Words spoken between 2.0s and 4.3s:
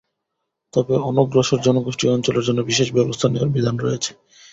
ও অঞ্চলের জন্য বিশেষ ব্যবস্থা নেওয়ার বিধান রয়েছে।